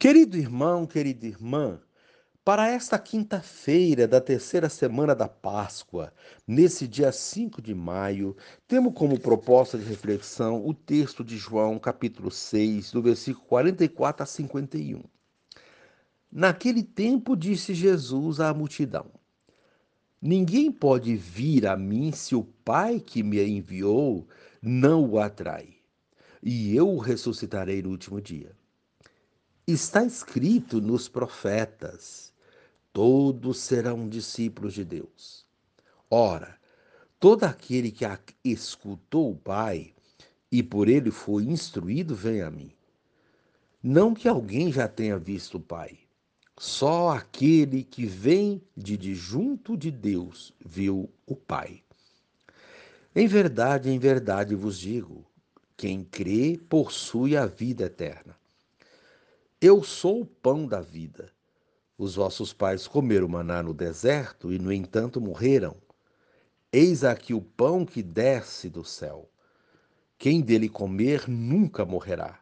[0.00, 1.80] Querido irmão, querida irmã,
[2.44, 6.14] para esta quinta-feira da terceira semana da Páscoa,
[6.46, 8.36] nesse dia 5 de maio,
[8.68, 14.26] temos como proposta de reflexão o texto de João, capítulo 6, do versículo 44 a
[14.26, 15.02] 51.
[16.30, 19.06] Naquele tempo disse Jesus à multidão:
[20.22, 24.28] Ninguém pode vir a mim se o Pai que me enviou
[24.62, 25.70] não o atrai,
[26.40, 28.56] e eu o ressuscitarei no último dia.
[29.70, 32.32] Está escrito nos profetas:
[32.90, 35.44] todos serão discípulos de Deus.
[36.10, 36.56] Ora,
[37.20, 38.06] todo aquele que
[38.42, 39.92] escutou o Pai
[40.50, 42.72] e por ele foi instruído, vem a mim.
[43.82, 45.98] Não que alguém já tenha visto o Pai,
[46.58, 51.82] só aquele que vem de, junto de Deus viu o Pai.
[53.14, 55.26] Em verdade, em verdade vos digo:
[55.76, 58.38] quem crê possui a vida eterna.
[59.60, 61.32] Eu sou o pão da vida.
[61.98, 65.76] Os vossos pais comeram maná no deserto e, no entanto, morreram.
[66.72, 69.28] Eis aqui o pão que desce do céu.
[70.16, 72.38] Quem dele comer nunca morrerá.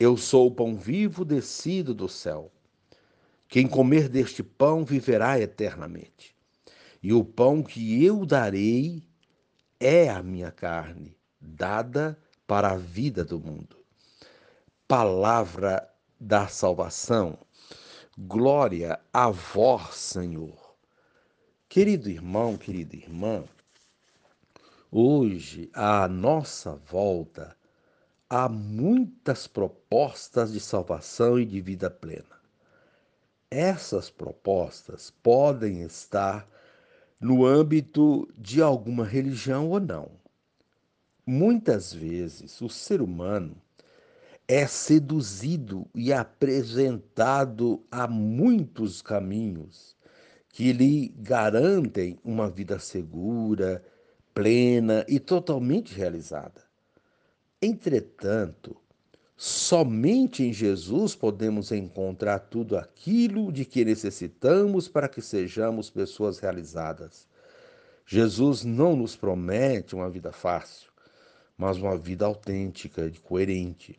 [0.00, 2.50] Eu sou o pão vivo descido do céu.
[3.46, 6.34] Quem comer deste pão viverá eternamente.
[7.02, 9.04] E o pão que eu darei
[9.78, 13.76] é a minha carne, dada para a vida do mundo.
[14.88, 17.38] Palavra da salvação.
[18.18, 20.74] Glória a vós, Senhor.
[21.68, 23.44] Querido irmão, querida irmã,
[24.90, 27.56] hoje à nossa volta
[28.30, 32.40] há muitas propostas de salvação e de vida plena.
[33.50, 36.48] Essas propostas podem estar
[37.20, 40.10] no âmbito de alguma religião ou não.
[41.26, 43.56] Muitas vezes o ser humano
[44.46, 49.96] é seduzido e apresentado a muitos caminhos
[50.50, 53.82] que lhe garantem uma vida segura,
[54.34, 56.62] plena e totalmente realizada.
[57.60, 58.76] Entretanto,
[59.36, 67.26] somente em Jesus podemos encontrar tudo aquilo de que necessitamos para que sejamos pessoas realizadas.
[68.06, 70.90] Jesus não nos promete uma vida fácil,
[71.56, 73.98] mas uma vida autêntica e coerente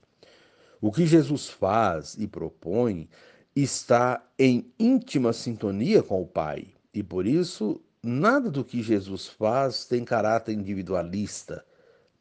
[0.86, 3.10] o que Jesus faz e propõe
[3.56, 9.86] está em íntima sintonia com o Pai, e por isso nada do que Jesus faz
[9.86, 11.66] tem caráter individualista,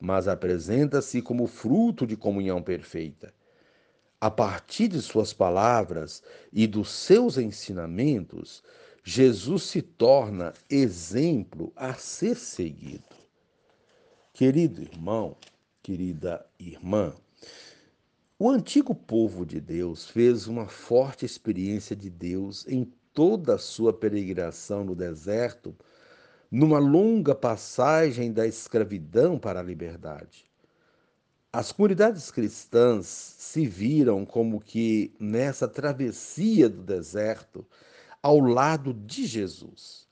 [0.00, 3.34] mas apresenta-se como fruto de comunhão perfeita.
[4.19, 8.64] A partir de suas palavras e dos seus ensinamentos,
[9.04, 13.14] Jesus se torna exemplo a ser seguido.
[14.32, 15.36] Querido irmão,
[15.82, 17.12] querida irmã,
[18.44, 22.84] o antigo povo de Deus fez uma forte experiência de Deus em
[23.15, 25.75] toda a sua peregrinação no deserto,
[26.50, 30.44] numa longa passagem da escravidão para a liberdade.
[31.50, 37.65] As comunidades cristãs se viram como que nessa travessia do deserto,
[38.22, 40.06] ao lado de Jesus.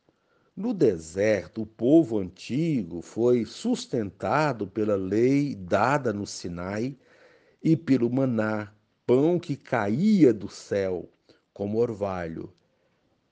[0.57, 6.97] No deserto, o povo antigo foi sustentado pela lei dada no Sinai
[7.63, 8.73] e pelo maná,
[9.07, 11.09] pão que caía do céu
[11.53, 12.53] como orvalho.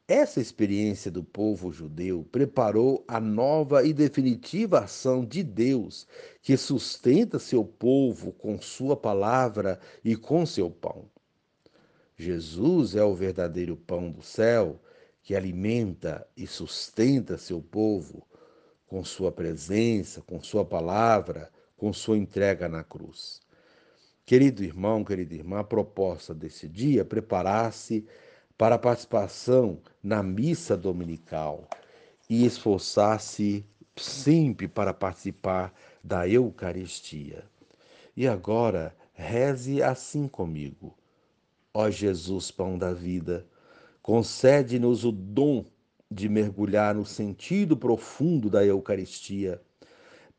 [0.07, 6.07] Essa experiência do povo judeu preparou a nova e definitiva ação de Deus,
[6.43, 11.09] que sustenta seu povo com sua palavra e com seu pão.
[12.17, 14.81] Jesus é o verdadeiro pão do céu,
[15.23, 18.27] que alimenta e sustenta seu povo
[18.87, 23.41] com sua presença, com sua palavra, com sua entrega na cruz.
[24.31, 28.07] Querido irmão, querida irmã, a proposta desse dia é preparar-se
[28.57, 31.69] para a participação na missa dominical
[32.29, 35.75] e esforçar-se sempre para participar
[36.05, 37.43] da Eucaristia.
[38.17, 40.97] E agora, reze assim comigo.
[41.75, 43.45] Ó Jesus, pão da vida,
[44.01, 45.65] concede-nos o dom
[46.09, 49.61] de mergulhar no sentido profundo da Eucaristia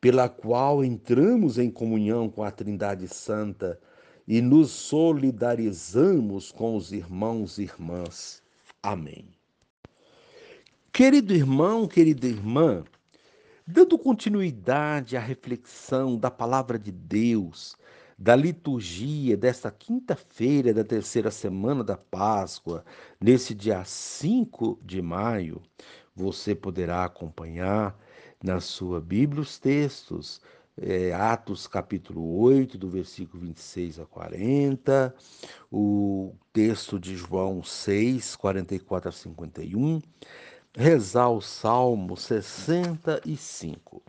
[0.01, 3.79] pela qual entramos em comunhão com a Trindade Santa
[4.27, 8.41] e nos solidarizamos com os irmãos e irmãs.
[8.81, 9.27] Amém.
[10.91, 12.83] Querido irmão, querida irmã,
[13.65, 17.77] dando continuidade à reflexão da palavra de Deus,
[18.17, 22.83] da liturgia desta quinta-feira da terceira semana da Páscoa,
[23.19, 25.61] nesse dia 5 de maio,
[26.15, 27.97] você poderá acompanhar
[28.43, 30.41] na sua Bíblia os textos,
[30.77, 35.13] é, Atos capítulo 8, do versículo 26 a 40,
[35.71, 40.01] o texto de João 6, 44 a 51,
[40.75, 44.01] rezar o Salmo 65.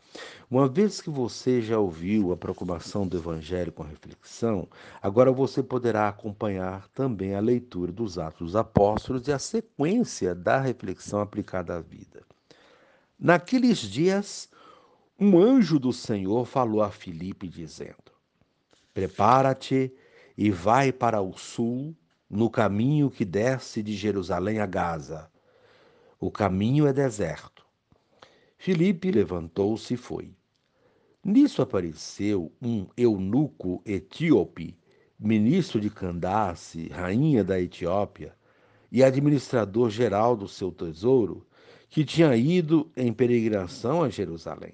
[0.51, 4.69] Uma vez que você já ouviu a proclamação do Evangelho com reflexão,
[5.01, 10.61] agora você poderá acompanhar também a leitura dos Atos dos Apóstolos e a sequência da
[10.61, 12.23] reflexão aplicada à vida.
[13.23, 14.51] Naqueles dias,
[15.19, 18.13] um anjo do Senhor falou a Filipe, dizendo:
[18.93, 19.95] Prepara-te
[20.37, 21.95] e vai para o sul,
[22.29, 25.31] no caminho que desce de Jerusalém a Gaza
[26.23, 27.67] o caminho é deserto.
[28.57, 30.33] Filipe levantou-se e foi.
[31.25, 34.79] Nisso apareceu um eunuco etíope,
[35.19, 38.37] ministro de Candace, rainha da Etiópia,
[38.91, 41.45] e administrador geral do seu tesouro,
[41.93, 44.73] que tinha ido em peregrinação a Jerusalém.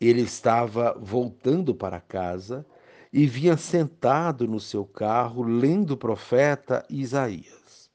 [0.00, 2.64] Ele estava voltando para casa
[3.12, 7.90] e vinha sentado no seu carro lendo o profeta Isaías.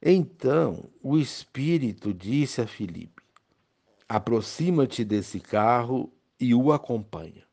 [0.00, 3.22] Então o Espírito disse a Filipe:
[4.06, 7.44] Aproxima-te desse carro e o acompanha.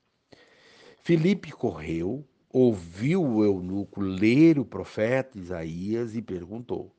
[1.01, 6.93] Filipe correu, ouviu o eunuco ler o profeta Isaías e perguntou: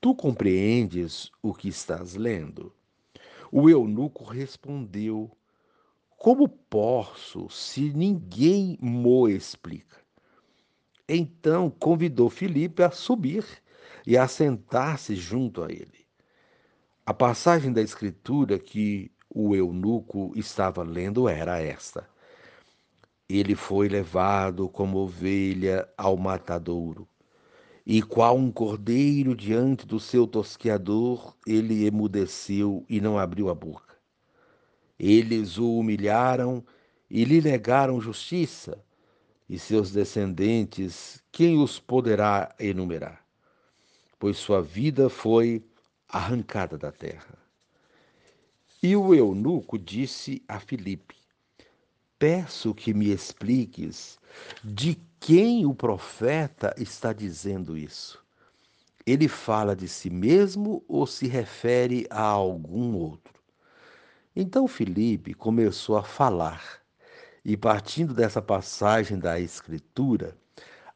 [0.00, 2.72] Tu compreendes o que estás lendo?
[3.52, 5.30] O eunuco respondeu:
[6.16, 9.98] Como posso, se ninguém mo explica?
[11.06, 13.44] Então convidou Filipe a subir
[14.06, 16.06] e assentar-se junto a ele.
[17.04, 22.08] A passagem da Escritura que o eunuco estava lendo era esta:
[23.28, 27.06] Ele foi levado como ovelha ao matadouro,
[27.86, 33.96] e qual um cordeiro diante do seu tosqueador, ele emudeceu e não abriu a boca.
[34.98, 36.64] Eles o humilharam
[37.10, 38.82] e lhe negaram justiça,
[39.48, 43.20] e seus descendentes, quem os poderá enumerar?
[44.20, 45.64] pois sua vida foi
[46.06, 47.38] arrancada da terra.
[48.82, 51.16] E o eunuco disse a Filipe:
[52.18, 54.18] Peço que me expliques
[54.62, 58.24] de quem o profeta está dizendo isso.
[59.06, 63.34] Ele fala de si mesmo ou se refere a algum outro?
[64.34, 66.80] Então Filipe começou a falar
[67.44, 70.34] e, partindo dessa passagem da Escritura,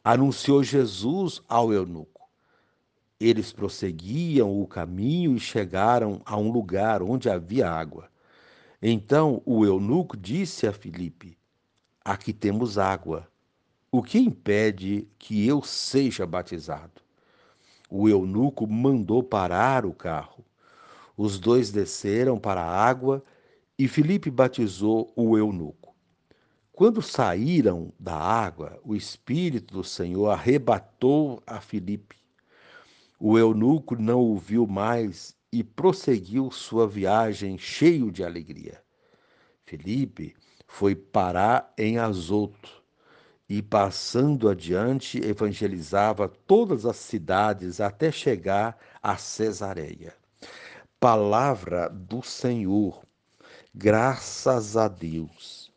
[0.02, 2.26] anunciou Jesus ao eunuco.
[3.20, 8.08] Eles prosseguiam o caminho e chegaram a um lugar onde havia água.
[8.80, 11.36] Então o eunuco disse a Filipe:
[12.02, 13.28] Aqui temos água.
[13.96, 17.00] O que impede que eu seja batizado?
[17.88, 20.44] O eunuco mandou parar o carro.
[21.16, 23.22] Os dois desceram para a água
[23.78, 25.94] e Filipe batizou o eunuco.
[26.72, 32.16] Quando saíram da água, o Espírito do Senhor arrebatou a Filipe
[33.26, 38.82] o eunuco não o viu mais e prosseguiu sua viagem cheio de alegria.
[39.64, 40.34] Felipe
[40.66, 42.83] foi parar em Azoto
[43.48, 50.14] e, passando adiante, evangelizava todas as cidades até chegar a Cesareia.
[50.98, 53.02] Palavra do Senhor,
[53.74, 55.70] graças a Deus.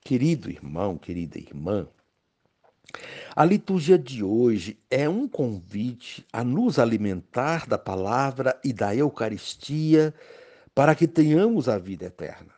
[0.00, 1.88] Querido irmão, querida irmã,
[3.36, 10.14] a liturgia de hoje é um convite a nos alimentar da palavra e da Eucaristia
[10.74, 12.57] para que tenhamos a vida eterna.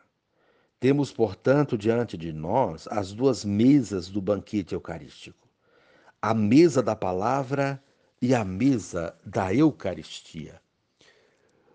[0.81, 5.47] Temos, portanto, diante de nós as duas mesas do banquete eucarístico:
[6.23, 7.85] a mesa da palavra
[8.21, 10.59] e a mesa da Eucaristia.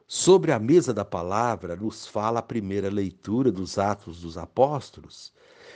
[0.08, 5.32] Sobre a mesa da palavra nos fala a primeira leitura dos Atos dos Apóstolos,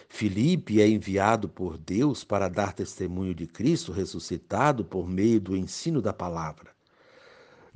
[0.07, 6.01] Filipe é enviado por Deus para dar testemunho de Cristo ressuscitado por meio do ensino
[6.01, 6.78] da palavra.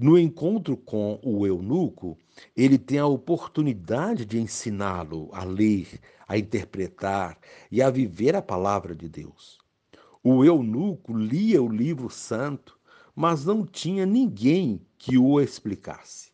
[0.04, 2.18] No encontro com o eunuco,
[2.58, 5.88] ele tem a oportunidade de ensiná-lo a ler,
[6.28, 7.40] a interpretar
[7.72, 9.60] e a viver a palavra de Deus.
[10.22, 12.78] O eunuco lia o livro santo,
[13.16, 16.34] mas não tinha ninguém que o explicasse.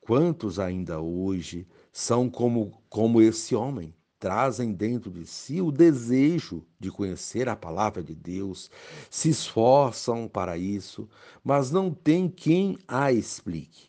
[0.00, 3.92] Quantos ainda hoje são como, como esse homem?
[4.18, 8.70] Trazem dentro de si o desejo de conhecer a palavra de Deus,
[9.10, 11.08] se esforçam para isso,
[11.44, 13.88] mas não tem quem a explique.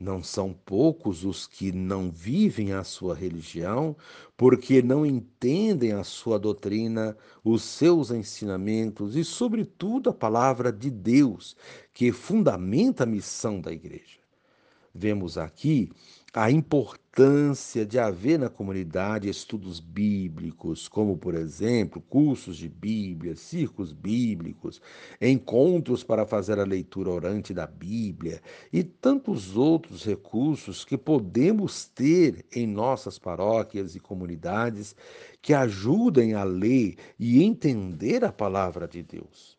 [0.00, 3.96] Não são poucos os que não vivem a sua religião
[4.36, 11.56] porque não entendem a sua doutrina, os seus ensinamentos e, sobretudo, a palavra de Deus,
[11.92, 14.20] que fundamenta a missão da igreja.
[14.94, 15.90] Vemos aqui
[16.32, 23.92] a importância de haver na comunidade estudos bíblicos, como, por exemplo, cursos de Bíblia, círculos
[23.92, 24.80] bíblicos,
[25.20, 28.40] encontros para fazer a leitura orante da Bíblia
[28.72, 34.94] e tantos outros recursos que podemos ter em nossas paróquias e comunidades
[35.42, 39.57] que ajudem a ler e entender a palavra de Deus.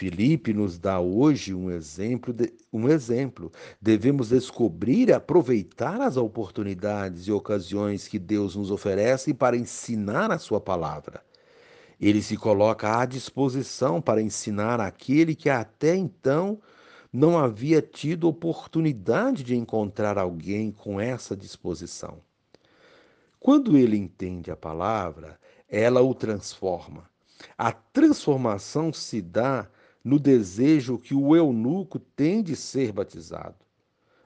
[0.00, 3.52] Filipe nos dá hoje um exemplo, de, um exemplo.
[3.78, 10.38] Devemos descobrir e aproveitar as oportunidades e ocasiões que Deus nos oferece para ensinar a
[10.38, 11.22] sua palavra.
[12.00, 16.58] Ele se coloca à disposição para ensinar aquele que até então
[17.12, 22.22] não havia tido oportunidade de encontrar alguém com essa disposição.
[23.38, 25.38] Quando ele entende a palavra,
[25.68, 27.04] ela o transforma.
[27.58, 29.68] A transformação se dá
[30.04, 33.56] no desejo que o eunuco tem de ser batizado.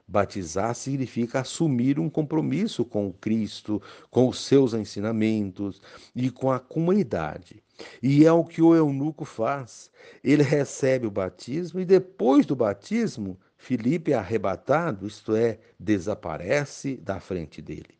[0.07, 5.81] Batizar significa assumir um compromisso com o Cristo, com os seus ensinamentos
[6.15, 7.63] e com a comunidade.
[8.01, 9.89] E é o que o eunuco faz.
[10.23, 17.19] Ele recebe o batismo e depois do batismo, Filipe é arrebatado, isto é, desaparece da
[17.19, 17.97] frente dele.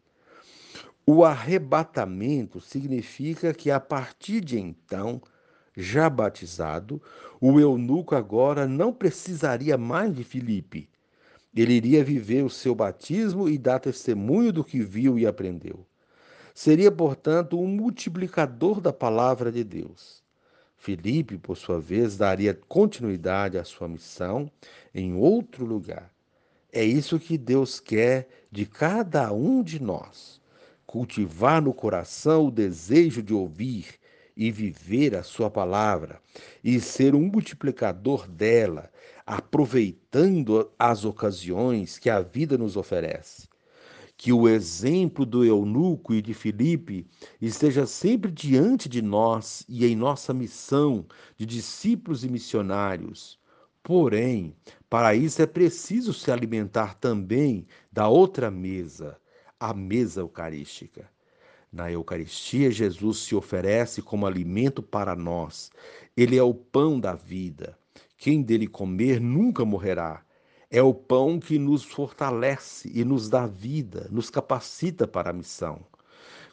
[1.07, 5.21] O arrebatamento significa que a partir de então,
[5.75, 7.01] já batizado,
[7.39, 10.89] o eunuco agora não precisaria mais de Filipe.
[11.55, 15.85] Ele iria viver o seu batismo e dar testemunho do que viu e aprendeu.
[16.53, 20.23] Seria, portanto, um multiplicador da palavra de Deus.
[20.77, 24.49] Filipe, por sua vez, daria continuidade à sua missão
[24.93, 26.11] em outro lugar.
[26.71, 30.39] É isso que Deus quer de cada um de nós.
[30.85, 33.95] Cultivar no coração o desejo de ouvir
[34.35, 36.21] e viver a sua palavra
[36.63, 38.91] e ser um multiplicador dela,
[39.25, 43.47] aproveitando as ocasiões que a vida nos oferece.
[44.17, 47.05] Que o exemplo do eunuco e de Filipe
[47.41, 51.05] esteja sempre diante de nós e em nossa missão
[51.37, 53.37] de discípulos e missionários.
[53.83, 54.55] Porém,
[54.89, 59.17] para isso é preciso se alimentar também da outra mesa,
[59.59, 61.09] a mesa eucarística.
[61.75, 65.69] Na Eucaristia, Jesus se oferece como alimento para nós.
[66.15, 67.77] Ele é o pão da vida.
[68.17, 70.23] Quem dele comer nunca morrerá.
[70.71, 75.85] É o pão que nos fortalece e nos dá vida, nos capacita para a missão.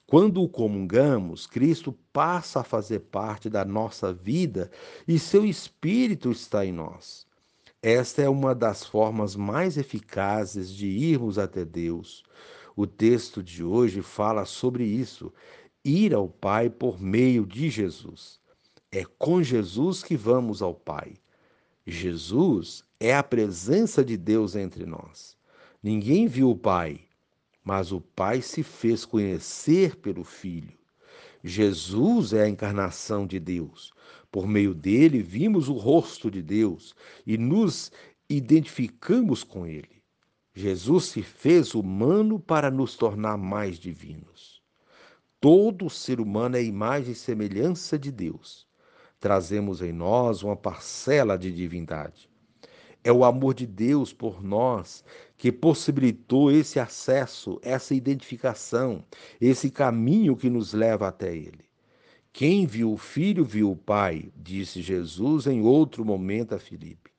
[0.08, 4.72] Quando o comungamos, Cristo passa a fazer parte da nossa vida
[5.06, 7.28] e seu Espírito está em nós.
[7.80, 12.24] Esta é uma das formas mais eficazes de irmos até Deus.
[12.74, 15.32] O texto de hoje fala sobre isso,
[15.84, 18.40] ir ao Pai por meio de Jesus.
[18.90, 21.14] É com Jesus que vamos ao Pai.
[21.86, 25.36] Jesus é a presença de Deus entre nós.
[25.82, 27.00] Ninguém viu o Pai,
[27.64, 30.78] mas o Pai se fez conhecer pelo Filho.
[31.42, 33.92] Jesus é a encarnação de Deus.
[34.30, 36.94] Por meio dele, vimos o rosto de Deus
[37.26, 37.90] e nos
[38.30, 40.01] identificamos com ele.
[40.54, 44.62] Jesus se fez humano para nos tornar mais divinos.
[45.40, 48.66] Todo ser humano é imagem e semelhança de Deus.
[49.18, 52.28] Trazemos em nós uma parcela de divindade.
[53.02, 55.02] É o amor de Deus por nós
[55.36, 59.04] que possibilitou esse acesso, essa identificação,
[59.40, 61.64] esse caminho que nos leva até Ele.
[62.32, 67.11] Quem viu o Filho viu o Pai, disse Jesus em outro momento a Filipe.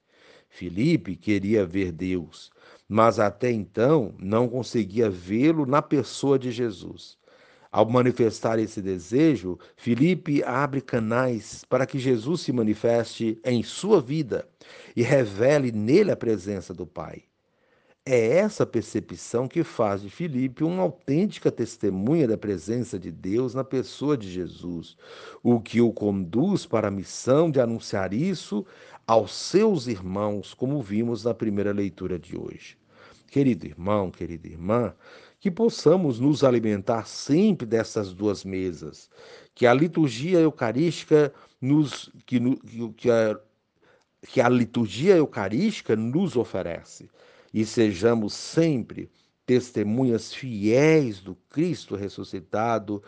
[0.53, 2.51] Filipe queria ver Deus,
[2.87, 7.17] mas até então não conseguia vê-lo na pessoa de Jesus.
[7.71, 14.47] Ao manifestar esse desejo, Filipe abre canais para que Jesus se manifeste em sua vida
[14.95, 17.23] e revele nele a presença do Pai.
[18.05, 23.63] É essa percepção que faz de Filipe uma autêntica testemunha da presença de Deus na
[23.63, 24.97] pessoa de Jesus,
[25.41, 28.65] o que o conduz para a missão de anunciar isso
[29.07, 32.77] aos seus irmãos, como vimos na primeira leitura de hoje.
[33.27, 34.93] Querido irmão, querida irmã,
[35.39, 39.09] que possamos nos alimentar sempre dessas duas mesas,
[39.55, 42.37] que a liturgia eucarística nos que,
[42.97, 43.39] que, a,
[44.27, 47.09] que a liturgia eucarística nos oferece
[47.53, 49.11] e sejamos sempre
[49.45, 53.03] testemunhas fiéis do Cristo ressuscitado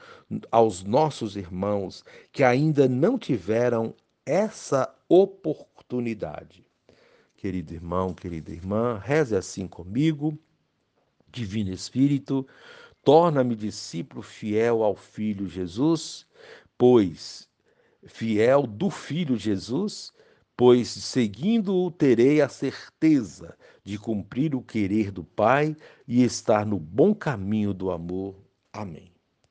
[0.52, 6.66] aos nossos irmãos que ainda não tiveram essa oportunidade.
[7.38, 10.38] Querido irmão, querida irmã, reze assim comigo.
[11.32, 12.48] Divino Espírito,
[13.04, 16.26] torna-me discípulo fiel ao Filho Jesus,
[16.78, 17.50] pois
[18.06, 20.14] fiel do Filho Jesus,
[20.58, 25.76] pois seguindo-o terei a certeza de cumprir o querer do Pai
[26.08, 28.36] e estar no bom caminho do amor.
[28.74, 29.15] Amém.